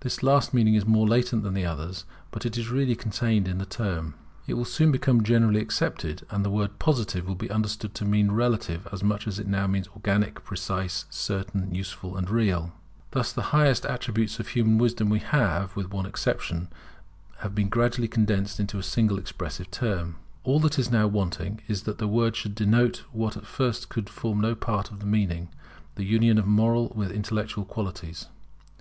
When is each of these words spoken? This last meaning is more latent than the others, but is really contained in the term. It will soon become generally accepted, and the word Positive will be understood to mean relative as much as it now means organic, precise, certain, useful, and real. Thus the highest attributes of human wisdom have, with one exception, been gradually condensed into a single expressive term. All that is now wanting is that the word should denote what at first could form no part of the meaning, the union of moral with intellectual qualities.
This 0.00 0.20
last 0.20 0.52
meaning 0.52 0.74
is 0.74 0.84
more 0.84 1.06
latent 1.06 1.44
than 1.44 1.54
the 1.54 1.64
others, 1.64 2.06
but 2.32 2.44
is 2.44 2.70
really 2.70 2.96
contained 2.96 3.46
in 3.46 3.58
the 3.58 3.64
term. 3.64 4.14
It 4.48 4.54
will 4.54 4.64
soon 4.64 4.90
become 4.90 5.22
generally 5.22 5.60
accepted, 5.60 6.26
and 6.28 6.44
the 6.44 6.50
word 6.50 6.80
Positive 6.80 7.24
will 7.28 7.36
be 7.36 7.52
understood 7.52 7.94
to 7.94 8.04
mean 8.04 8.32
relative 8.32 8.88
as 8.90 9.04
much 9.04 9.28
as 9.28 9.38
it 9.38 9.46
now 9.46 9.68
means 9.68 9.86
organic, 9.94 10.42
precise, 10.42 11.04
certain, 11.08 11.72
useful, 11.72 12.16
and 12.16 12.28
real. 12.28 12.72
Thus 13.12 13.30
the 13.30 13.54
highest 13.54 13.84
attributes 13.86 14.40
of 14.40 14.48
human 14.48 14.76
wisdom 14.76 15.12
have, 15.12 15.76
with 15.76 15.92
one 15.92 16.04
exception, 16.04 16.66
been 17.54 17.68
gradually 17.68 18.08
condensed 18.08 18.58
into 18.58 18.80
a 18.80 18.82
single 18.82 19.18
expressive 19.18 19.70
term. 19.70 20.16
All 20.42 20.58
that 20.58 20.80
is 20.80 20.90
now 20.90 21.06
wanting 21.06 21.60
is 21.68 21.84
that 21.84 21.98
the 21.98 22.08
word 22.08 22.34
should 22.34 22.56
denote 22.56 23.04
what 23.12 23.36
at 23.36 23.46
first 23.46 23.88
could 23.88 24.10
form 24.10 24.40
no 24.40 24.56
part 24.56 24.90
of 24.90 24.98
the 24.98 25.06
meaning, 25.06 25.48
the 25.94 26.02
union 26.02 26.38
of 26.38 26.46
moral 26.48 26.88
with 26.96 27.12
intellectual 27.12 27.64
qualities. 27.64 28.26